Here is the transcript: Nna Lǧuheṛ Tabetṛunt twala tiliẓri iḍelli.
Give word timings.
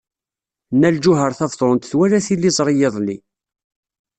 Nna 0.73 0.89
Lǧuheṛ 0.95 1.31
Tabetṛunt 1.39 1.89
twala 1.91 2.19
tiliẓri 2.25 2.73
iḍelli. 2.87 3.17